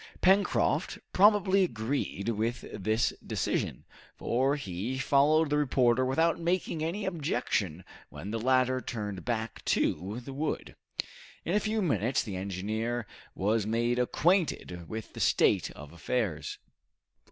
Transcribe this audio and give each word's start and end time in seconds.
Pencroft 0.19 0.97
probably 1.13 1.63
agreed 1.63 2.29
with 2.29 2.61
this 2.73 3.13
decision, 3.23 3.85
for 4.15 4.55
he 4.55 4.97
followed 4.97 5.51
the 5.51 5.59
reporter 5.59 6.03
without 6.03 6.39
making 6.39 6.83
any 6.83 7.05
objection 7.05 7.83
when 8.09 8.31
the 8.31 8.39
latter 8.39 8.81
turned 8.81 9.23
back 9.23 9.63
to 9.65 10.19
the 10.21 10.33
wood. 10.33 10.75
In 11.45 11.53
a 11.53 11.59
few 11.59 11.83
minutes 11.83 12.23
the 12.23 12.35
engineer 12.35 13.05
was 13.35 13.67
made 13.67 13.99
acquainted 13.99 14.89
with 14.89 15.13
the 15.13 15.19
state 15.19 15.69
of 15.75 15.93
affairs. 15.93 16.57